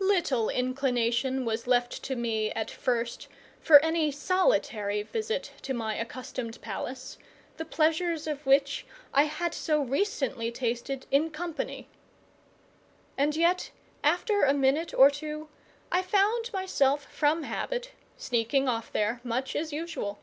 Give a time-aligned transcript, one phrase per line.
[0.00, 3.28] Little inclination was left to me, at first,
[3.60, 7.18] for any solitary visit to my accustomed palace,
[7.58, 11.90] the pleasures of which I had so recently tasted in company;
[13.18, 13.70] and yet
[14.02, 15.50] after a minute or two
[15.92, 20.20] I found myself, from habit, sneaking off there much as usual.